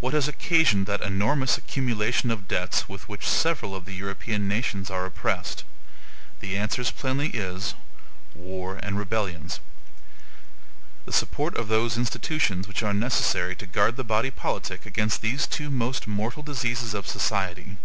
[0.00, 4.90] What has occasioned that enormous accumulation of debts with which several of the European nations
[4.90, 5.62] are oppressed?
[6.40, 7.76] The answers plainly is,
[8.34, 9.60] wars and rebellions;
[11.04, 15.46] the support of those institutions which are necessary to guard the body politic against these
[15.46, 17.76] two most mortal diseases of society.